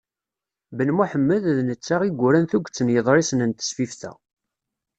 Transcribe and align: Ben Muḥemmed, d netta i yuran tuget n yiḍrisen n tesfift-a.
Ben 0.77 0.89
Muḥemmed, 0.97 1.43
d 1.57 1.59
netta 1.67 1.95
i 2.03 2.09
yuran 2.11 2.45
tuget 2.49 2.81
n 2.85 2.91
yiḍrisen 2.93 3.39
n 3.49 3.51
tesfift-a. 3.51 4.11